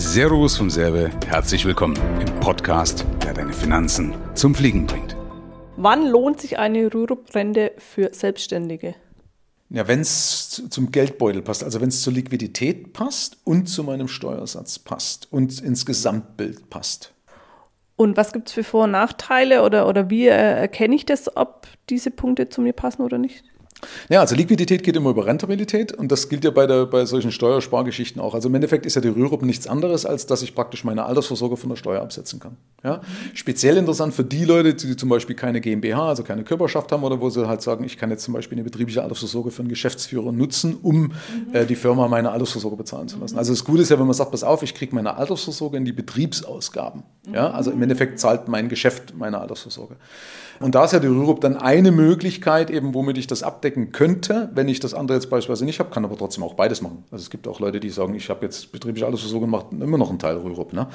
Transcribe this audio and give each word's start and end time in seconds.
Servus 0.00 0.56
vom 0.56 0.70
Serbe, 0.70 1.10
herzlich 1.26 1.64
willkommen 1.64 1.96
im 2.20 2.38
Podcast, 2.38 3.04
der 3.24 3.34
deine 3.34 3.52
Finanzen 3.52 4.14
zum 4.34 4.54
Fliegen 4.54 4.86
bringt. 4.86 5.16
Wann 5.76 6.06
lohnt 6.06 6.40
sich 6.40 6.56
eine 6.56 6.94
Rürup-Rente 6.94 7.72
für 7.78 8.14
Selbstständige? 8.14 8.94
Ja, 9.70 9.88
wenn 9.88 9.98
es 9.98 10.62
zum 10.70 10.92
Geldbeutel 10.92 11.42
passt, 11.42 11.64
also 11.64 11.80
wenn 11.80 11.88
es 11.88 12.00
zur 12.02 12.12
Liquidität 12.12 12.92
passt 12.92 13.38
und 13.42 13.66
zu 13.66 13.82
meinem 13.82 14.06
Steuersatz 14.06 14.78
passt 14.78 15.26
und 15.32 15.60
ins 15.60 15.84
Gesamtbild 15.84 16.70
passt. 16.70 17.12
Und 17.96 18.16
was 18.16 18.32
gibt 18.32 18.46
es 18.46 18.54
für 18.54 18.62
Vor- 18.62 18.84
und 18.84 18.92
Nachteile 18.92 19.64
oder, 19.64 19.88
oder 19.88 20.10
wie 20.10 20.28
erkenne 20.28 20.94
ich 20.94 21.06
das, 21.06 21.36
ob 21.36 21.66
diese 21.90 22.12
Punkte 22.12 22.48
zu 22.48 22.60
mir 22.60 22.72
passen 22.72 23.02
oder 23.02 23.18
nicht? 23.18 23.42
Ja, 24.08 24.20
also 24.20 24.34
Liquidität 24.34 24.82
geht 24.82 24.96
immer 24.96 25.10
über 25.10 25.26
Rentabilität 25.26 25.92
und 25.92 26.10
das 26.10 26.28
gilt 26.28 26.44
ja 26.44 26.50
bei, 26.50 26.66
der, 26.66 26.86
bei 26.86 27.04
solchen 27.04 27.30
Steuerspargeschichten 27.30 28.20
auch. 28.20 28.34
Also 28.34 28.48
im 28.48 28.54
Endeffekt 28.54 28.86
ist 28.86 28.96
ja 28.96 29.00
die 29.00 29.08
Rürup 29.08 29.42
nichts 29.42 29.66
anderes, 29.66 30.04
als 30.04 30.26
dass 30.26 30.42
ich 30.42 30.54
praktisch 30.54 30.84
meine 30.84 31.04
Altersvorsorge 31.04 31.56
von 31.56 31.70
der 31.70 31.76
Steuer 31.76 32.02
absetzen 32.02 32.40
kann. 32.40 32.56
Ja? 32.82 33.00
Speziell 33.34 33.76
interessant 33.76 34.14
für 34.14 34.24
die 34.24 34.44
Leute, 34.44 34.74
die 34.74 34.96
zum 34.96 35.08
Beispiel 35.08 35.36
keine 35.36 35.60
GmbH, 35.60 36.08
also 36.08 36.24
keine 36.24 36.42
Körperschaft 36.42 36.90
haben 36.90 37.04
oder 37.04 37.20
wo 37.20 37.30
sie 37.30 37.46
halt 37.46 37.62
sagen, 37.62 37.84
ich 37.84 37.96
kann 37.98 38.10
jetzt 38.10 38.24
zum 38.24 38.34
Beispiel 38.34 38.56
eine 38.56 38.64
betriebliche 38.64 39.02
Altersvorsorge 39.02 39.50
für 39.50 39.60
einen 39.60 39.68
Geschäftsführer 39.68 40.32
nutzen, 40.32 40.78
um 40.82 41.00
mhm. 41.02 41.12
äh, 41.52 41.64
die 41.64 41.76
Firma 41.76 42.08
meine 42.08 42.30
Altersvorsorge 42.32 42.76
bezahlen 42.76 43.08
zu 43.08 43.18
lassen. 43.18 43.38
Also 43.38 43.52
das 43.52 43.64
Gute 43.64 43.82
ist 43.82 43.90
ja, 43.90 43.98
wenn 43.98 44.06
man 44.06 44.14
sagt, 44.14 44.32
pass 44.32 44.42
auf, 44.42 44.62
ich 44.62 44.74
kriege 44.74 44.94
meine 44.94 45.16
Altersvorsorge 45.16 45.76
in 45.76 45.84
die 45.84 45.92
Betriebsausgaben. 45.92 47.04
Ja? 47.32 47.50
Also 47.50 47.70
im 47.70 47.80
Endeffekt 47.82 48.18
zahlt 48.18 48.48
mein 48.48 48.68
Geschäft 48.68 49.14
meine 49.16 49.38
Altersvorsorge. 49.38 49.96
Und 50.60 50.74
da 50.74 50.84
ist 50.84 50.92
ja 50.92 50.98
die 50.98 51.06
Rürup 51.06 51.40
dann 51.40 51.56
eine 51.56 51.92
Möglichkeit, 51.92 52.70
eben 52.70 52.94
womit 52.94 53.18
ich 53.18 53.26
das 53.26 53.42
abdecken 53.42 53.92
könnte, 53.92 54.50
wenn 54.54 54.68
ich 54.68 54.80
das 54.80 54.94
andere 54.94 55.16
jetzt 55.16 55.30
beispielsweise 55.30 55.64
nicht 55.64 55.78
habe, 55.78 55.90
kann 55.90 56.04
aber 56.04 56.16
trotzdem 56.16 56.42
auch 56.44 56.54
beides 56.54 56.82
machen. 56.82 57.04
Also 57.10 57.22
es 57.22 57.30
gibt 57.30 57.46
auch 57.46 57.60
Leute, 57.60 57.80
die 57.80 57.90
sagen, 57.90 58.14
ich 58.14 58.28
habe 58.30 58.44
jetzt 58.44 58.72
betriebliche 58.72 59.06
Altersvorsorge 59.06 59.46
gemacht, 59.46 59.66
immer 59.70 59.98
noch 59.98 60.10
einen 60.10 60.18
Teil 60.18 60.36
Rürup. 60.36 60.72
Ne? 60.72 60.88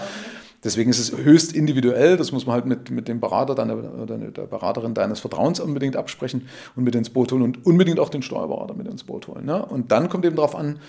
Deswegen 0.63 0.89
ist 0.89 0.99
es 0.99 1.17
höchst 1.17 1.53
individuell, 1.53 2.15
das 2.15 2.31
muss 2.31 2.45
man 2.45 2.55
halt 2.55 2.65
mit, 2.65 2.89
mit 2.89 3.07
dem 3.07 3.19
Berater 3.19 3.53
deiner, 3.53 3.75
oder 3.75 4.17
der 4.17 4.43
Beraterin 4.43 4.93
deines 4.93 5.19
Vertrauens 5.19 5.59
unbedingt 5.59 5.97
absprechen 5.97 6.47
und 6.75 6.83
mit 6.83 6.95
ins 6.95 7.09
Boot 7.09 7.31
holen 7.31 7.41
und 7.41 7.65
unbedingt 7.65 7.99
auch 7.99 8.09
den 8.09 8.21
Steuerberater 8.21 8.73
mit 8.73 8.87
ins 8.87 9.03
Boot 9.03 9.27
holen. 9.27 9.45
Ne? 9.45 9.65
Und 9.65 9.91
dann 9.91 10.09
kommt 10.09 10.25
eben 10.25 10.37
darauf 10.37 10.55
an, 10.55 10.79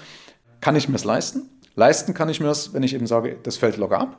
kann 0.60 0.76
ich 0.76 0.88
mir 0.88 0.96
es 0.96 1.04
leisten? 1.04 1.50
Leisten 1.74 2.14
kann 2.14 2.28
ich 2.28 2.40
mir 2.40 2.48
es, 2.48 2.72
wenn 2.72 2.84
ich 2.84 2.94
eben 2.94 3.06
sage, 3.06 3.36
das 3.42 3.56
fällt 3.56 3.76
locker 3.76 3.98
ab. 3.98 4.18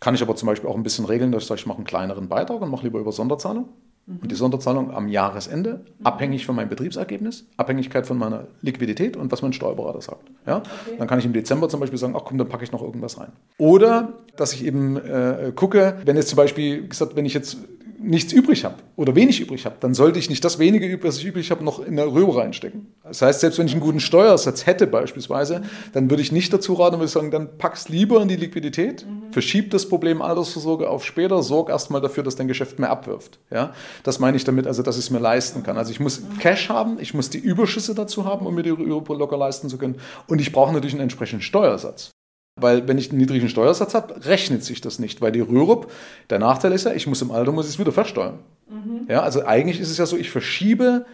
Kann 0.00 0.14
ich 0.14 0.22
aber 0.22 0.34
zum 0.34 0.46
Beispiel 0.46 0.68
auch 0.68 0.76
ein 0.76 0.82
bisschen 0.82 1.04
regeln, 1.04 1.32
dass 1.32 1.42
ich 1.42 1.48
sage, 1.48 1.60
ich 1.60 1.66
mache 1.66 1.78
einen 1.78 1.86
kleineren 1.86 2.28
Beitrag 2.28 2.60
und 2.60 2.70
mache 2.70 2.84
lieber 2.84 2.98
über 2.98 3.12
Sonderzahlung. 3.12 3.68
Mhm. 4.06 4.18
Und 4.22 4.30
die 4.30 4.36
Sonderzahlung 4.36 4.92
am 4.92 5.08
Jahresende, 5.08 5.84
mhm. 5.98 6.06
abhängig 6.06 6.46
von 6.46 6.54
meinem 6.56 6.68
Betriebsergebnis, 6.68 7.46
Abhängigkeit 7.56 8.06
von 8.06 8.18
meiner 8.18 8.46
Liquidität 8.62 9.16
und 9.16 9.32
was 9.32 9.42
mein 9.42 9.52
Steuerberater 9.52 10.00
sagt. 10.00 10.30
Ja? 10.46 10.58
Okay. 10.58 10.96
Dann 10.98 11.08
kann 11.08 11.18
ich 11.18 11.24
im 11.24 11.32
Dezember 11.32 11.68
zum 11.68 11.80
Beispiel 11.80 11.98
sagen, 11.98 12.14
ach 12.16 12.22
komm, 12.24 12.38
dann 12.38 12.48
packe 12.48 12.64
ich 12.64 12.72
noch 12.72 12.82
irgendwas 12.82 13.18
rein. 13.18 13.32
Oder, 13.58 14.14
dass 14.36 14.52
ich 14.52 14.64
eben 14.64 14.96
äh, 14.96 15.52
gucke, 15.54 15.98
wenn 16.04 16.16
jetzt 16.16 16.28
zum 16.28 16.36
Beispiel 16.36 16.88
gesagt, 16.88 17.16
wenn 17.16 17.26
ich 17.26 17.34
jetzt 17.34 17.58
nichts 17.98 18.32
übrig 18.32 18.64
habe 18.64 18.76
oder 18.96 19.14
wenig 19.14 19.40
übrig 19.40 19.64
habe, 19.64 19.76
dann 19.80 19.94
sollte 19.94 20.18
ich 20.18 20.30
nicht 20.30 20.44
das 20.44 20.58
wenige, 20.58 21.02
was 21.02 21.18
ich 21.18 21.24
übrig 21.24 21.50
habe, 21.50 21.64
noch 21.64 21.80
in 21.80 21.96
der 21.96 22.12
Röhre 22.12 22.38
reinstecken. 22.38 22.86
Das 23.04 23.22
heißt, 23.22 23.40
selbst 23.40 23.58
wenn 23.58 23.66
ich 23.66 23.72
einen 23.72 23.80
guten 23.80 24.00
Steuersatz 24.00 24.66
hätte 24.66 24.86
beispielsweise, 24.86 25.62
dann 25.92 26.10
würde 26.10 26.22
ich 26.22 26.32
nicht 26.32 26.52
dazu 26.52 26.74
raten, 26.74 26.96
würde 26.96 27.06
ich 27.06 27.10
sagen, 27.10 27.30
dann 27.30 27.58
pack's 27.58 27.88
lieber 27.88 28.20
in 28.20 28.28
die 28.28 28.36
Liquidität, 28.36 29.06
mhm. 29.06 29.32
verschieb 29.32 29.70
das 29.70 29.88
Problem 29.88 30.22
Altersvorsorge 30.22 30.88
auf 30.88 31.04
später, 31.04 31.42
sorg 31.42 31.68
erstmal 31.68 32.00
dafür, 32.00 32.22
dass 32.22 32.36
dein 32.36 32.48
Geschäft 32.48 32.78
mehr 32.78 32.90
abwirft. 32.90 33.38
Ja? 33.50 33.72
Das 34.02 34.18
meine 34.18 34.36
ich 34.36 34.44
damit, 34.44 34.66
also 34.66 34.82
dass 34.82 34.96
ich 34.96 35.04
es 35.04 35.10
mir 35.10 35.20
leisten 35.20 35.62
kann. 35.62 35.78
Also 35.78 35.90
ich 35.90 36.00
muss 36.00 36.22
Cash 36.40 36.68
haben, 36.68 36.98
ich 37.00 37.14
muss 37.14 37.30
die 37.30 37.38
Überschüsse 37.38 37.94
dazu 37.94 38.24
haben, 38.24 38.46
um 38.46 38.54
mir 38.54 38.62
die 38.62 38.70
Röhre 38.70 39.14
locker 39.14 39.36
leisten 39.36 39.68
zu 39.68 39.78
können 39.78 39.96
und 40.26 40.40
ich 40.40 40.52
brauche 40.52 40.72
natürlich 40.72 40.94
einen 40.94 41.02
entsprechenden 41.02 41.42
Steuersatz. 41.42 42.15
Weil 42.58 42.88
wenn 42.88 42.96
ich 42.96 43.10
einen 43.10 43.18
niedrigen 43.18 43.48
Steuersatz 43.50 43.94
habe, 43.94 44.24
rechnet 44.24 44.64
sich 44.64 44.80
das 44.80 44.98
nicht, 44.98 45.20
weil 45.20 45.30
die 45.30 45.40
Rürup, 45.40 45.90
der 46.30 46.38
Nachteil 46.38 46.72
ist 46.72 46.84
ja, 46.84 46.92
ich 46.92 47.06
muss 47.06 47.20
im 47.20 47.30
Alter 47.30 47.52
muss 47.52 47.66
ich 47.66 47.74
es 47.74 47.78
wieder 47.78 47.92
versteuern. 47.92 48.38
Mhm. 48.68 49.06
Ja, 49.08 49.22
also 49.22 49.44
eigentlich 49.44 49.78
ist 49.78 49.90
es 49.90 49.98
ja 49.98 50.06
so, 50.06 50.16
ich 50.16 50.30
verschiebe 50.30 51.04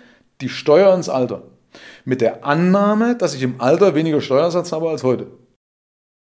die 0.41 0.49
Steuer 0.49 0.95
ins 0.95 1.09
Alter 1.09 1.43
mit 2.05 2.21
der 2.21 2.45
Annahme, 2.45 3.17
dass 3.17 3.35
ich 3.35 3.43
im 3.43 3.61
Alter 3.61 3.95
weniger 3.95 4.21
Steuersatz 4.21 4.71
habe 4.73 4.89
als 4.89 5.03
heute. 5.03 5.27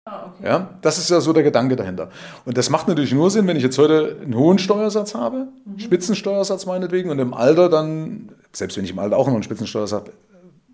Ah, 0.05 0.32
okay. 0.34 0.44
Ja, 0.44 0.71
das 0.81 0.99
ist 0.99 1.11
ja 1.11 1.21
so 1.21 1.32
der 1.32 1.44
Gedanke 1.44 1.77
dahinter. 1.77 2.11
Und 2.44 2.59
das 2.59 2.71
macht 2.71 2.88
natürlich 2.88 3.12
nur 3.12 3.31
Sinn, 3.31 3.47
wenn 3.47 3.56
ich 3.56 3.62
jetzt 3.62 3.78
heute 3.78 4.16
einen 4.21 4.34
hohen 4.34 4.59
Steuersatz 4.59 5.15
habe, 5.15 5.49
mhm. 5.65 5.78
Spitzensteuersatz 5.78 6.66
meinetwegen, 6.66 7.11
und 7.11 7.21
im 7.21 7.32
Alter 7.32 7.69
dann, 7.69 8.32
selbst 8.53 8.77
wenn 8.77 8.84
ich 8.84 8.91
im 8.91 8.99
Alter 8.99 9.16
auch 9.16 9.28
noch 9.28 9.34
einen 9.34 9.44
Spitzensteuersatz 9.44 10.00
habe, 10.00 10.12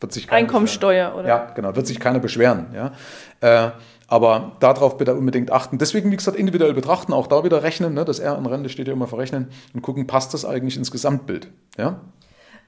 wird 0.00 0.12
sich 0.12 0.26
keiner 0.26 0.38
Einkommensteuer, 0.38 1.08
beschweren. 1.08 1.20
oder? 1.20 1.28
Ja, 1.28 1.52
genau, 1.54 1.76
wird 1.76 1.86
sich 1.86 2.00
keiner 2.00 2.20
beschweren. 2.20 2.68
Ja. 2.72 2.92
Äh, 3.40 3.72
aber 4.08 4.52
darauf 4.58 4.96
bitte 4.96 5.14
unbedingt 5.14 5.52
achten. 5.52 5.78
Deswegen, 5.78 6.10
wie 6.10 6.16
gesagt, 6.16 6.36
individuell 6.36 6.74
betrachten, 6.74 7.12
auch 7.12 7.26
da 7.26 7.44
wieder 7.44 7.62
rechnen. 7.62 7.94
Ne? 7.94 8.04
Das 8.04 8.18
R 8.18 8.36
in 8.36 8.46
Rente 8.46 8.70
steht 8.70 8.88
ja 8.88 8.94
immer 8.94 9.06
verrechnen 9.06 9.48
und 9.74 9.82
gucken, 9.82 10.06
passt 10.06 10.34
das 10.34 10.44
eigentlich 10.44 10.76
ins 10.76 10.90
Gesamtbild. 10.90 11.48
Ja? 11.76 12.00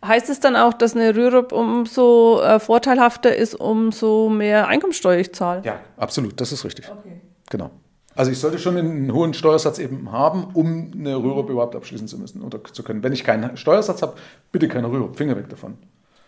Heißt 0.04 0.30
es 0.30 0.40
dann 0.40 0.54
auch, 0.54 0.74
dass 0.74 0.94
eine 0.94 1.16
Rürup 1.16 1.52
umso 1.52 2.40
äh, 2.42 2.60
vorteilhafter 2.60 3.34
ist, 3.34 3.54
umso 3.54 4.28
mehr 4.28 4.68
Einkommensteuer 4.68 5.18
ich 5.18 5.34
zahle? 5.34 5.62
Ja, 5.64 5.80
absolut, 5.96 6.40
das 6.40 6.52
ist 6.52 6.64
richtig. 6.64 6.90
Okay. 6.90 7.20
Genau. 7.50 7.70
Also 8.14 8.30
ich 8.30 8.38
sollte 8.38 8.58
schon 8.58 8.76
einen 8.76 9.12
hohen 9.12 9.32
Steuersatz 9.32 9.78
eben 9.78 10.12
haben, 10.12 10.48
um 10.52 10.92
eine 10.94 11.16
Rürup 11.16 11.48
überhaupt 11.48 11.74
abschließen 11.74 12.06
zu 12.06 12.18
müssen 12.18 12.42
oder 12.42 12.62
zu 12.64 12.82
können. 12.82 13.02
Wenn 13.02 13.12
ich 13.12 13.24
keinen 13.24 13.56
Steuersatz 13.56 14.02
habe, 14.02 14.14
bitte 14.52 14.68
keine 14.68 14.90
Rürup, 14.90 15.16
Finger 15.16 15.36
weg 15.36 15.48
davon. 15.48 15.78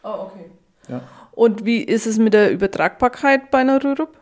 Oh, 0.02 0.26
okay. 0.26 0.50
Ja. 0.88 1.02
Und 1.32 1.64
wie 1.64 1.82
ist 1.82 2.06
es 2.06 2.18
mit 2.18 2.34
der 2.34 2.50
Übertragbarkeit 2.50 3.50
bei 3.50 3.58
einer 3.58 3.82
Rürup? 3.82 4.16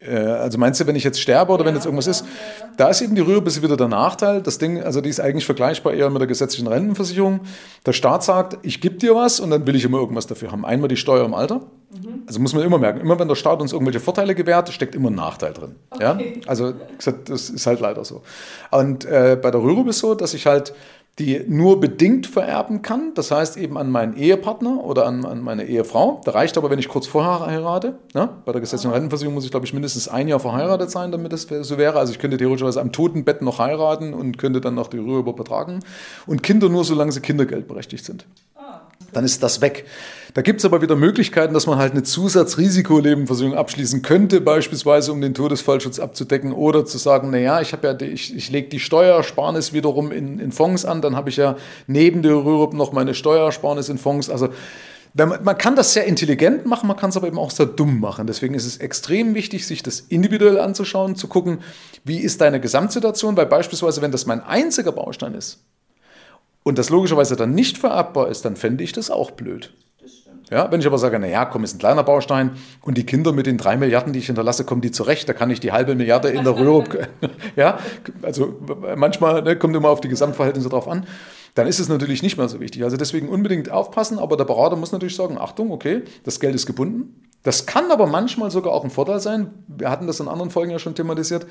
Äh, 0.00 0.16
also 0.16 0.58
meinst 0.58 0.80
du, 0.80 0.86
wenn 0.86 0.96
ich 0.96 1.04
jetzt 1.04 1.20
sterbe 1.20 1.52
oder 1.52 1.62
ja, 1.62 1.68
wenn 1.68 1.74
jetzt 1.74 1.84
irgendwas 1.84 2.06
ja, 2.06 2.12
ist? 2.12 2.20
Ja, 2.22 2.68
da 2.76 2.88
ist 2.88 3.00
eben 3.02 3.14
die 3.14 3.20
Rühre 3.20 3.42
bis 3.42 3.62
wieder 3.62 3.76
der 3.76 3.88
Nachteil. 3.88 4.42
Das 4.42 4.58
Ding, 4.58 4.82
also 4.82 5.00
die 5.00 5.08
ist 5.08 5.20
eigentlich 5.20 5.46
vergleichbar 5.46 5.92
eher 5.92 6.10
mit 6.10 6.20
der 6.20 6.28
gesetzlichen 6.28 6.66
Rentenversicherung. 6.66 7.40
Der 7.86 7.92
Staat 7.92 8.24
sagt, 8.24 8.58
ich 8.62 8.80
gebe 8.80 8.96
dir 8.96 9.14
was 9.14 9.40
und 9.40 9.50
dann 9.50 9.66
will 9.66 9.76
ich 9.76 9.84
immer 9.84 9.98
irgendwas 9.98 10.26
dafür 10.26 10.52
haben. 10.52 10.64
Einmal 10.64 10.88
die 10.88 10.96
Steuer 10.96 11.24
im 11.24 11.34
Alter. 11.34 11.62
Mhm. 11.90 12.22
Also 12.26 12.40
muss 12.40 12.54
man 12.54 12.62
immer 12.62 12.78
merken, 12.78 13.00
immer 13.00 13.18
wenn 13.18 13.28
der 13.28 13.34
Staat 13.34 13.60
uns 13.60 13.72
irgendwelche 13.72 14.00
Vorteile 14.00 14.34
gewährt, 14.34 14.68
steckt 14.70 14.94
immer 14.94 15.10
ein 15.10 15.14
Nachteil 15.14 15.52
drin. 15.52 15.74
Okay. 15.90 16.02
Ja? 16.02 16.18
Also 16.46 16.72
das 17.24 17.50
ist 17.50 17.66
halt 17.66 17.80
leider 17.80 18.04
so. 18.04 18.22
Und 18.70 19.04
äh, 19.04 19.38
bei 19.40 19.50
der 19.50 19.62
Rühre 19.62 19.88
ist 19.88 19.96
es 19.96 19.98
so, 20.00 20.14
dass 20.14 20.34
ich 20.34 20.46
halt 20.46 20.72
die 21.18 21.44
nur 21.46 21.80
bedingt 21.80 22.26
vererben 22.26 22.80
kann. 22.80 23.12
Das 23.14 23.30
heißt 23.30 23.58
eben 23.58 23.76
an 23.76 23.90
meinen 23.90 24.16
Ehepartner 24.16 24.82
oder 24.82 25.06
an, 25.06 25.26
an 25.26 25.42
meine 25.42 25.66
Ehefrau. 25.66 26.20
Da 26.24 26.30
reicht 26.30 26.56
aber, 26.56 26.70
wenn 26.70 26.78
ich 26.78 26.88
kurz 26.88 27.06
vorher 27.06 27.46
heirate. 27.46 27.98
Ne? 28.14 28.30
Bei 28.46 28.52
der 28.52 28.60
gesetzlichen 28.62 28.92
Rentenversicherung 28.92 29.34
muss 29.34 29.44
ich, 29.44 29.50
glaube 29.50 29.66
ich, 29.66 29.74
mindestens 29.74 30.08
ein 30.08 30.28
Jahr 30.28 30.40
verheiratet 30.40 30.90
sein, 30.90 31.12
damit 31.12 31.32
das 31.32 31.42
so 31.42 31.76
wäre. 31.76 31.98
Also 31.98 32.12
ich 32.12 32.18
könnte 32.18 32.38
theoretisch 32.38 32.76
am 32.78 32.92
Totenbett 32.92 33.42
noch 33.42 33.58
heiraten 33.58 34.14
und 34.14 34.38
könnte 34.38 34.62
dann 34.62 34.74
noch 34.74 34.88
die 34.88 34.98
Rühe 34.98 35.18
übertragen. 35.18 35.80
Und 36.26 36.42
Kinder 36.42 36.70
nur, 36.70 36.84
solange 36.84 37.12
sie 37.12 37.20
kindergeldberechtigt 37.20 38.04
sind 38.04 38.24
dann 39.12 39.24
ist 39.24 39.42
das 39.42 39.60
weg. 39.60 39.86
Da 40.34 40.42
gibt 40.42 40.60
es 40.60 40.64
aber 40.64 40.80
wieder 40.80 40.94
Möglichkeiten, 40.94 41.54
dass 41.54 41.66
man 41.66 41.78
halt 41.78 41.92
eine 41.92 42.04
Zusatzrisikolebenversicherung 42.04 43.56
abschließen 43.56 44.02
könnte, 44.02 44.40
beispielsweise 44.40 45.12
um 45.12 45.20
den 45.20 45.34
Todesfallschutz 45.34 45.98
abzudecken 45.98 46.52
oder 46.52 46.84
zu 46.84 46.98
sagen, 46.98 47.30
naja, 47.30 47.60
ich, 47.60 47.72
ja, 47.72 48.00
ich, 48.00 48.36
ich 48.36 48.50
lege 48.50 48.68
die 48.68 48.78
Steuersparnis 48.78 49.72
wiederum 49.72 50.12
in, 50.12 50.38
in 50.38 50.52
Fonds 50.52 50.84
an, 50.84 51.02
dann 51.02 51.16
habe 51.16 51.30
ich 51.30 51.36
ja 51.36 51.56
neben 51.88 52.22
der 52.22 52.34
Rürup 52.34 52.74
noch 52.74 52.92
meine 52.92 53.14
Steuersparnis 53.14 53.88
in 53.88 53.98
Fonds. 53.98 54.30
Also 54.30 54.50
man 55.14 55.58
kann 55.58 55.74
das 55.74 55.92
sehr 55.92 56.04
intelligent 56.04 56.66
machen, 56.66 56.86
man 56.86 56.96
kann 56.96 57.10
es 57.10 57.16
aber 57.16 57.26
eben 57.26 57.38
auch 57.38 57.50
sehr 57.50 57.66
dumm 57.66 57.98
machen. 57.98 58.28
Deswegen 58.28 58.54
ist 58.54 58.66
es 58.66 58.76
extrem 58.76 59.34
wichtig, 59.34 59.66
sich 59.66 59.82
das 59.82 59.98
individuell 60.00 60.60
anzuschauen, 60.60 61.16
zu 61.16 61.26
gucken, 61.26 61.58
wie 62.04 62.18
ist 62.18 62.40
deine 62.40 62.60
Gesamtsituation, 62.60 63.36
weil 63.36 63.46
beispielsweise, 63.46 64.02
wenn 64.02 64.12
das 64.12 64.26
mein 64.26 64.40
einziger 64.40 64.92
Baustein 64.92 65.34
ist, 65.34 65.58
und 66.62 66.78
das 66.78 66.90
logischerweise 66.90 67.36
dann 67.36 67.54
nicht 67.54 67.78
vererbbar 67.78 68.28
ist, 68.28 68.44
dann 68.44 68.56
fände 68.56 68.84
ich 68.84 68.92
das 68.92 69.10
auch 69.10 69.30
blöd. 69.30 69.72
Ja, 70.50 70.70
wenn 70.72 70.80
ich 70.80 70.86
aber 70.86 70.98
sage, 70.98 71.16
naja, 71.20 71.44
komm, 71.44 71.62
ist 71.62 71.76
ein 71.76 71.78
kleiner 71.78 72.02
Baustein 72.02 72.52
und 72.82 72.98
die 72.98 73.06
Kinder 73.06 73.32
mit 73.32 73.46
den 73.46 73.56
drei 73.56 73.76
Milliarden, 73.76 74.12
die 74.12 74.18
ich 74.18 74.26
hinterlasse, 74.26 74.64
kommen 74.64 74.80
die 74.80 74.90
zurecht, 74.90 75.28
da 75.28 75.32
kann 75.32 75.48
ich 75.48 75.60
die 75.60 75.70
halbe 75.70 75.94
Milliarde 75.94 76.28
in 76.28 76.42
der 76.42 76.58
Röhre. 76.58 77.08
ja, 77.56 77.78
also 78.22 78.58
manchmal 78.96 79.42
ne, 79.42 79.56
kommt 79.56 79.76
immer 79.76 79.90
auf 79.90 80.00
die 80.00 80.08
Gesamtverhältnisse 80.08 80.68
drauf 80.68 80.88
an. 80.88 81.06
Dann 81.54 81.68
ist 81.68 81.78
es 81.78 81.88
natürlich 81.88 82.22
nicht 82.22 82.36
mehr 82.36 82.48
so 82.48 82.58
wichtig. 82.58 82.82
Also 82.82 82.96
deswegen 82.96 83.28
unbedingt 83.28 83.70
aufpassen, 83.70 84.18
aber 84.18 84.36
der 84.36 84.44
Berater 84.44 84.74
muss 84.74 84.90
natürlich 84.92 85.16
sagen: 85.16 85.38
Achtung, 85.38 85.70
okay, 85.70 86.02
das 86.24 86.40
Geld 86.40 86.54
ist 86.54 86.66
gebunden. 86.66 87.28
Das 87.42 87.66
kann 87.66 87.90
aber 87.90 88.06
manchmal 88.06 88.50
sogar 88.50 88.72
auch 88.72 88.84
ein 88.84 88.90
Vorteil 88.90 89.20
sein. 89.20 89.50
Wir 89.66 89.90
hatten 89.90 90.06
das 90.06 90.20
in 90.20 90.28
anderen 90.28 90.50
Folgen 90.50 90.70
ja 90.70 90.78
schon 90.78 90.94
thematisiert 90.94 91.46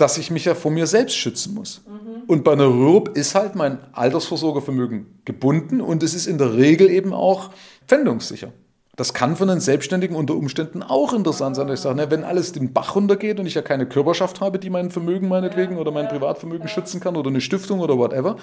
dass 0.00 0.18
ich 0.18 0.30
mich 0.30 0.46
ja 0.46 0.54
vor 0.54 0.70
mir 0.70 0.86
selbst 0.86 1.16
schützen 1.16 1.54
muss. 1.54 1.82
Mhm. 1.86 2.22
Und 2.26 2.44
bei 2.44 2.52
einer 2.52 2.66
RÜRP 2.66 3.16
ist 3.16 3.34
halt 3.34 3.54
mein 3.54 3.78
Altersvorsorgevermögen 3.92 5.20
gebunden 5.24 5.80
und 5.80 6.02
es 6.02 6.14
ist 6.14 6.26
in 6.26 6.38
der 6.38 6.54
Regel 6.54 6.90
eben 6.90 7.12
auch 7.12 7.50
pfändungssicher. 7.86 8.52
Das 8.96 9.14
kann 9.14 9.34
für 9.36 9.44
einen 9.44 9.60
Selbstständigen 9.60 10.14
unter 10.14 10.34
Umständen 10.34 10.82
auch 10.82 11.14
interessant 11.14 11.56
sein. 11.56 11.68
Ich 11.70 11.80
sage, 11.80 11.96
ne, 11.96 12.10
wenn 12.10 12.22
alles 12.22 12.52
den 12.52 12.72
Bach 12.72 12.96
runtergeht 12.96 13.40
und 13.40 13.46
ich 13.46 13.54
ja 13.54 13.62
keine 13.62 13.86
Körperschaft 13.86 14.40
habe, 14.40 14.58
die 14.58 14.68
mein 14.68 14.90
Vermögen 14.90 15.28
meinetwegen 15.28 15.78
oder 15.78 15.90
mein 15.90 16.08
Privatvermögen 16.08 16.68
schützen 16.68 17.00
kann 17.00 17.16
oder 17.16 17.30
eine 17.30 17.40
Stiftung 17.40 17.80
oder 17.80 17.96
whatever, 17.96 18.36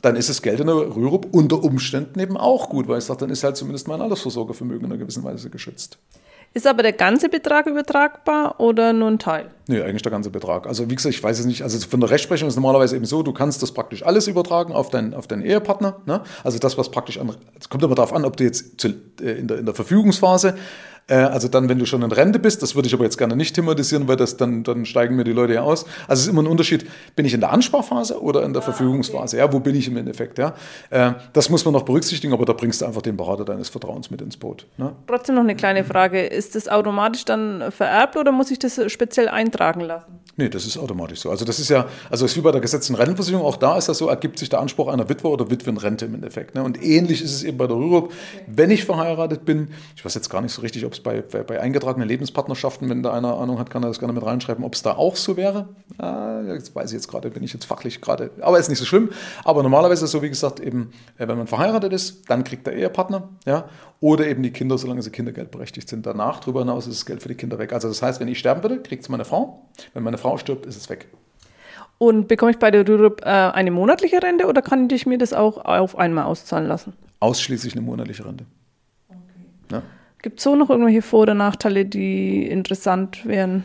dann 0.00 0.16
ist 0.16 0.28
das 0.28 0.42
Geld 0.42 0.58
in 0.58 0.66
der 0.66 0.74
Rürup 0.74 1.28
unter 1.30 1.62
Umständen 1.62 2.18
eben 2.18 2.36
auch 2.36 2.68
gut, 2.68 2.88
weil 2.88 2.98
ich 2.98 3.04
sage, 3.04 3.20
dann 3.20 3.30
ist 3.30 3.44
halt 3.44 3.56
zumindest 3.56 3.86
mein 3.86 4.00
Altersvorsorgevermögen 4.00 4.86
in 4.86 4.92
einer 4.92 4.98
gewissen 4.98 5.22
Weise 5.22 5.50
geschützt. 5.50 5.98
Ist 6.54 6.66
aber 6.66 6.82
der 6.82 6.92
ganze 6.92 7.30
Betrag 7.30 7.66
übertragbar 7.66 8.60
oder 8.60 8.92
nur 8.92 9.08
ein 9.08 9.18
Teil? 9.18 9.46
Nee, 9.68 9.80
eigentlich 9.80 10.02
der 10.02 10.12
ganze 10.12 10.28
Betrag. 10.28 10.66
Also 10.66 10.90
wie 10.90 10.94
gesagt, 10.94 11.14
ich 11.14 11.22
weiß 11.22 11.38
es 11.38 11.46
nicht, 11.46 11.62
also 11.62 11.78
von 11.88 12.00
der 12.00 12.10
Rechtsprechung 12.10 12.46
ist 12.46 12.54
es 12.54 12.60
normalerweise 12.60 12.94
eben 12.94 13.06
so, 13.06 13.22
du 13.22 13.32
kannst 13.32 13.62
das 13.62 13.72
praktisch 13.72 14.04
alles 14.04 14.28
übertragen 14.28 14.74
auf, 14.74 14.90
dein, 14.90 15.14
auf 15.14 15.26
deinen 15.26 15.42
Ehepartner. 15.42 16.00
Ne? 16.04 16.20
Also 16.44 16.58
das, 16.58 16.76
was 16.76 16.90
praktisch 16.90 17.18
an, 17.18 17.34
es 17.58 17.70
kommt 17.70 17.82
immer 17.82 17.94
darauf 17.94 18.12
an, 18.12 18.26
ob 18.26 18.36
du 18.36 18.44
jetzt 18.44 18.84
äh, 18.84 18.90
in, 19.32 19.48
der, 19.48 19.60
in 19.60 19.64
der 19.64 19.74
Verfügungsphase 19.74 20.56
also 21.08 21.48
dann, 21.48 21.68
wenn 21.68 21.78
du 21.78 21.86
schon 21.86 22.02
in 22.02 22.12
Rente 22.12 22.38
bist, 22.38 22.62
das 22.62 22.74
würde 22.74 22.88
ich 22.88 22.94
aber 22.94 23.04
jetzt 23.04 23.18
gerne 23.18 23.36
nicht 23.36 23.54
thematisieren, 23.54 24.08
weil 24.08 24.16
das 24.16 24.36
dann, 24.36 24.62
dann 24.62 24.84
steigen 24.84 25.16
mir 25.16 25.24
die 25.24 25.32
Leute 25.32 25.54
ja 25.54 25.62
aus. 25.62 25.84
Also 26.06 26.20
es 26.20 26.20
ist 26.22 26.28
immer 26.28 26.42
ein 26.42 26.46
Unterschied, 26.46 26.86
bin 27.16 27.26
ich 27.26 27.34
in 27.34 27.40
der 27.40 27.52
Ansparphase 27.52 28.22
oder 28.22 28.44
in 28.44 28.52
der 28.52 28.62
ah, 28.62 28.64
Verfügungsphase? 28.64 29.36
Okay. 29.36 29.46
Ja, 29.46 29.52
wo 29.52 29.60
bin 29.60 29.74
ich 29.74 29.88
im 29.88 29.96
Endeffekt? 29.96 30.38
Ja? 30.38 30.54
Äh, 30.90 31.12
das 31.32 31.50
muss 31.50 31.64
man 31.64 31.74
noch 31.74 31.82
berücksichtigen, 31.82 32.32
aber 32.32 32.44
da 32.44 32.52
bringst 32.52 32.80
du 32.80 32.86
einfach 32.86 33.02
den 33.02 33.16
Berater 33.16 33.44
deines 33.44 33.68
Vertrauens 33.68 34.10
mit 34.10 34.20
ins 34.22 34.36
Boot. 34.36 34.66
Ne? 34.76 34.92
Trotzdem 35.06 35.34
noch 35.34 35.42
eine 35.42 35.56
kleine 35.56 35.84
Frage. 35.84 36.22
Ist 36.22 36.54
das 36.54 36.68
automatisch 36.68 37.24
dann 37.24 37.70
vererbt 37.70 38.16
oder 38.16 38.32
muss 38.32 38.50
ich 38.50 38.58
das 38.58 38.80
speziell 38.90 39.28
eintragen 39.28 39.80
lassen? 39.80 40.20
Nee, 40.36 40.48
das 40.48 40.64
ist 40.64 40.78
automatisch 40.78 41.20
so. 41.20 41.30
Also 41.30 41.44
das 41.44 41.58
ist 41.58 41.68
ja, 41.68 41.86
also 42.08 42.24
es 42.24 42.32
ist 42.32 42.38
wie 42.38 42.40
bei 42.40 42.52
der 42.52 42.60
gesetzten 42.60 42.94
Rentenversicherung, 42.94 43.44
auch 43.44 43.56
da 43.56 43.76
ist 43.76 43.88
das 43.88 43.98
so, 43.98 44.08
ergibt 44.08 44.38
sich 44.38 44.48
der 44.48 44.60
Anspruch 44.60 44.88
einer 44.88 45.08
Witwe 45.08 45.28
oder 45.28 45.50
Witwenrente 45.50 46.06
im 46.06 46.14
Endeffekt. 46.14 46.54
Ne? 46.54 46.62
Und 46.62 46.82
ähnlich 46.82 47.22
ist 47.22 47.34
es 47.34 47.42
eben 47.42 47.58
bei 47.58 47.66
der 47.66 47.76
Rürup. 47.76 48.06
Okay. 48.06 48.14
Wenn 48.46 48.70
ich 48.70 48.84
verheiratet 48.84 49.44
bin, 49.44 49.68
ich 49.94 50.04
weiß 50.04 50.14
jetzt 50.14 50.30
gar 50.30 50.40
nicht 50.40 50.52
so 50.52 50.62
richtig, 50.62 50.86
ob 50.86 50.91
es 50.94 51.00
bei, 51.00 51.22
bei, 51.22 51.60
eingetragenen 51.60 52.08
Lebenspartnerschaften, 52.08 52.88
wenn 52.88 53.02
da 53.02 53.12
einer 53.12 53.38
Ahnung 53.38 53.58
hat, 53.58 53.70
kann 53.70 53.82
er 53.82 53.88
das 53.88 53.98
gerne 53.98 54.12
mit 54.12 54.24
reinschreiben, 54.24 54.64
ob 54.64 54.74
es 54.74 54.82
da 54.82 54.92
auch 54.96 55.16
so 55.16 55.36
wäre. 55.36 55.68
Ah, 55.98 56.42
das 56.42 56.74
weiß 56.74 56.90
ich 56.90 56.94
jetzt 56.94 57.08
gerade, 57.08 57.30
bin 57.30 57.42
ich 57.42 57.52
jetzt 57.52 57.64
fachlich 57.64 58.00
gerade, 58.00 58.30
aber 58.40 58.58
ist 58.58 58.68
nicht 58.68 58.78
so 58.78 58.84
schlimm. 58.84 59.10
Aber 59.44 59.62
normalerweise 59.62 60.04
ist 60.04 60.08
es 60.08 60.12
so, 60.12 60.22
wie 60.22 60.28
gesagt, 60.28 60.60
eben, 60.60 60.92
äh, 61.18 61.28
wenn 61.28 61.38
man 61.38 61.46
verheiratet 61.46 61.92
ist, 61.92 62.28
dann 62.30 62.44
kriegt 62.44 62.66
der 62.66 62.74
Ehepartner, 62.74 63.28
ja, 63.46 63.68
oder 64.00 64.26
eben 64.26 64.42
die 64.42 64.50
Kinder, 64.50 64.78
solange 64.78 65.02
sie 65.02 65.10
kindergeldberechtigt 65.10 65.88
sind. 65.88 66.06
Danach, 66.06 66.40
darüber 66.40 66.60
hinaus, 66.60 66.86
ist 66.86 67.00
das 67.00 67.06
Geld 67.06 67.22
für 67.22 67.28
die 67.28 67.36
Kinder 67.36 67.58
weg. 67.58 67.72
Also 67.72 67.88
das 67.88 68.02
heißt, 68.02 68.20
wenn 68.20 68.28
ich 68.28 68.38
sterben 68.38 68.62
würde, 68.62 68.80
kriegt 68.80 69.02
es 69.02 69.08
meine 69.08 69.24
Frau. 69.24 69.62
Wenn 69.94 70.02
meine 70.02 70.18
Frau 70.18 70.38
stirbt, 70.38 70.66
ist 70.66 70.76
es 70.76 70.90
weg. 70.90 71.08
Und 71.98 72.26
bekomme 72.26 72.50
ich 72.50 72.58
bei 72.58 72.72
der 72.72 72.86
Rürup 72.86 73.20
äh, 73.22 73.28
eine 73.28 73.70
monatliche 73.70 74.20
Rente 74.20 74.46
oder 74.46 74.60
kann 74.60 74.88
ich 74.90 75.06
mir 75.06 75.18
das 75.18 75.32
auch 75.32 75.64
auf 75.64 75.96
einmal 75.96 76.24
auszahlen 76.24 76.66
lassen? 76.66 76.94
Ausschließlich 77.20 77.74
eine 77.74 77.82
monatliche 77.82 78.24
Rente. 78.26 78.44
Gibt 80.22 80.38
es 80.38 80.44
so 80.44 80.54
noch 80.54 80.70
irgendwelche 80.70 81.02
Vor- 81.02 81.22
oder 81.22 81.34
Nachteile, 81.34 81.84
die 81.84 82.46
interessant 82.46 83.26
wären? 83.26 83.64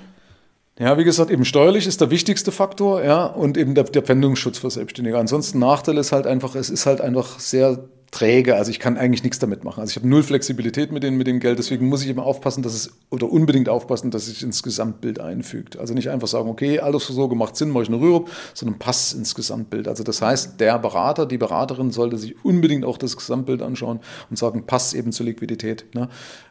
Ja, 0.80 0.98
wie 0.98 1.04
gesagt, 1.04 1.32
eben 1.32 1.46
steuerlich 1.46 1.88
ist 1.88 2.02
der 2.02 2.12
wichtigste 2.12 2.52
Faktor, 2.52 3.04
ja, 3.04 3.26
und 3.26 3.58
eben 3.58 3.74
der, 3.74 3.86
der 3.86 4.04
Pfändungsschutz 4.04 4.60
für 4.60 4.70
Selbstständige. 4.70 5.18
Ansonsten 5.18 5.60
Nachteil 5.60 5.98
ist 5.98 6.12
halt 6.12 6.28
einfach, 6.28 6.56
es 6.56 6.70
ist 6.70 6.86
halt 6.86 7.02
einfach 7.02 7.40
sehr 7.40 7.80
träge. 8.12 8.56
Also 8.56 8.72
ich 8.72 8.80
kann 8.80 8.98
eigentlich 8.98 9.24
nichts 9.24 9.40
damit 9.40 9.64
machen. 9.64 9.82
Also 9.82 9.92
ich 9.92 9.96
habe 9.98 10.08
null 10.08 10.24
Flexibilität 10.24 10.92
mit, 10.92 11.04
den, 11.04 11.18
mit 11.18 11.28
dem 11.28 11.40
Geld. 11.40 11.60
Deswegen 11.60 11.88
muss 11.88 12.04
ich 12.04 12.10
immer 12.10 12.26
aufpassen, 12.26 12.64
dass 12.64 12.74
es 12.74 12.94
oder 13.10 13.30
unbedingt 13.30 13.70
aufpassen, 13.70 14.12
dass 14.12 14.24
es 14.24 14.36
sich 14.36 14.44
ins 14.44 14.64
Gesamtbild 14.64 15.20
einfügt. 15.20 15.78
Also 15.78 15.94
nicht 15.94 16.10
einfach 16.10 16.28
sagen, 16.28 16.50
okay, 16.50 16.80
Altersvorsorge 16.80 17.36
macht 17.36 17.58
Sinn, 17.58 17.70
mache 17.70 17.84
ich 17.84 17.90
eine 17.90 18.00
Rürup, 18.00 18.30
sondern 18.54 18.80
passt 18.80 19.14
ins 19.14 19.36
Gesamtbild. 19.36 19.88
Also 19.88 20.04
das 20.04 20.22
heißt, 20.22 20.60
der 20.60 20.80
Berater, 20.80 21.26
die 21.26 21.38
Beraterin 21.38 21.92
sollte 21.92 22.18
sich 22.18 22.44
unbedingt 22.46 22.86
auch 22.86 22.98
das 22.98 23.18
Gesamtbild 23.18 23.62
anschauen 23.62 24.00
und 24.30 24.38
sagen, 24.38 24.66
passt 24.66 24.94
eben 24.94 25.12
zur 25.12 25.26
Liquidität. 25.26 25.86
Ne? 25.94 26.08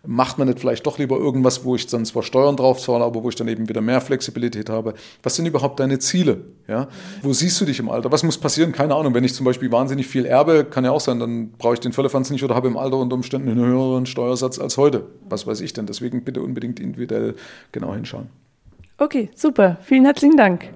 Macht 0.06 0.38
man 0.38 0.48
nicht 0.48 0.60
vielleicht 0.60 0.86
doch 0.86 0.98
lieber 0.98 1.16
irgendwas, 1.16 1.64
wo 1.64 1.74
ich 1.74 1.86
dann 1.86 2.04
zwar 2.04 2.22
Steuern 2.22 2.56
drauf 2.56 2.80
zahle, 2.80 3.04
aber 3.04 3.22
wo 3.22 3.28
ich 3.30 3.34
dann 3.34 3.48
eben 3.48 3.68
wieder 3.68 3.80
mehr 3.80 4.00
Flexibilität 4.00 4.68
habe. 4.68 4.94
Was 5.22 5.36
sind 5.36 5.46
überhaupt 5.46 5.80
deine 5.80 5.98
Ziele? 5.98 6.42
Ja? 6.68 6.88
Wo 7.22 7.32
siehst 7.32 7.60
du 7.60 7.64
dich 7.64 7.78
im 7.78 7.88
Alter? 7.88 8.12
Was 8.12 8.22
muss 8.22 8.36
passieren? 8.36 8.72
Keine 8.72 8.94
Ahnung. 8.94 9.14
Wenn 9.14 9.24
ich 9.24 9.34
zum 9.34 9.46
Beispiel 9.46 9.72
wahnsinnig 9.72 10.06
viel 10.06 10.26
erbe, 10.26 10.64
kann 10.64 10.84
ja 10.84 10.90
auch 10.90 11.00
sein, 11.00 11.45
brauche 11.58 11.74
ich 11.74 11.80
den 11.80 11.92
Völlefanz 11.92 12.30
nicht 12.30 12.44
oder 12.44 12.54
habe 12.54 12.68
im 12.68 12.76
Alter 12.76 12.98
unter 12.98 13.14
Umständen 13.14 13.48
einen 13.48 13.64
höheren 13.64 14.06
Steuersatz 14.06 14.58
als 14.58 14.76
heute. 14.76 15.06
Was 15.28 15.46
weiß 15.46 15.60
ich 15.60 15.72
denn? 15.72 15.86
Deswegen 15.86 16.22
bitte 16.24 16.42
unbedingt 16.42 16.80
individuell 16.80 17.34
genau 17.72 17.94
hinschauen. 17.94 18.28
Okay, 18.98 19.30
super. 19.34 19.78
Vielen 19.82 20.04
herzlichen 20.04 20.36
Dank. 20.36 20.72